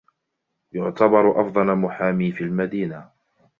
[0.73, 3.09] يعتبر أفضل محامي في المدينة.